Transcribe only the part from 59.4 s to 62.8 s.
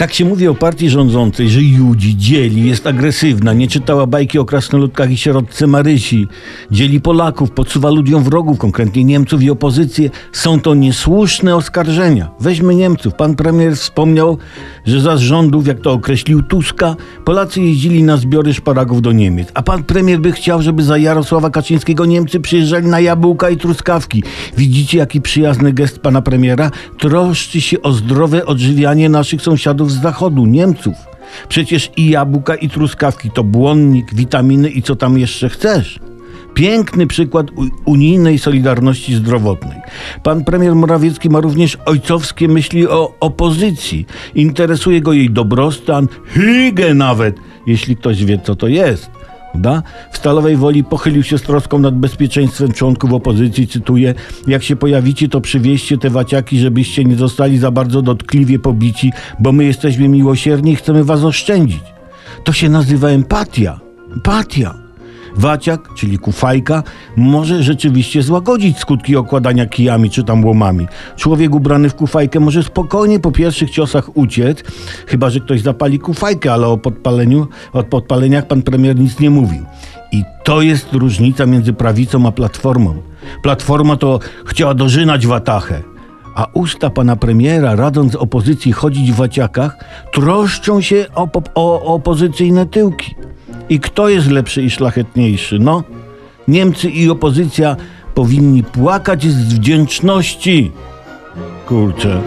my jesteśmy miłosierni i chcemy was oszczędzić. To się